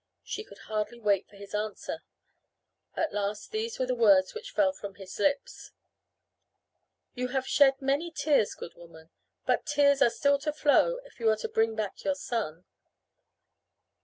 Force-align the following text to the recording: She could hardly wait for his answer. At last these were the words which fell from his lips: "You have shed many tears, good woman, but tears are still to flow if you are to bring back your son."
She 0.23 0.43
could 0.43 0.57
hardly 0.65 0.99
wait 0.99 1.29
for 1.29 1.35
his 1.35 1.53
answer. 1.53 2.01
At 2.95 3.13
last 3.13 3.51
these 3.51 3.77
were 3.77 3.85
the 3.85 3.93
words 3.93 4.33
which 4.33 4.49
fell 4.49 4.73
from 4.73 4.95
his 4.95 5.19
lips: 5.19 5.73
"You 7.13 7.27
have 7.27 7.45
shed 7.45 7.79
many 7.79 8.09
tears, 8.09 8.55
good 8.55 8.73
woman, 8.73 9.11
but 9.45 9.67
tears 9.67 10.01
are 10.01 10.09
still 10.09 10.39
to 10.39 10.51
flow 10.51 10.97
if 11.05 11.19
you 11.19 11.29
are 11.29 11.37
to 11.37 11.47
bring 11.47 11.75
back 11.75 12.03
your 12.03 12.15
son." 12.15 12.65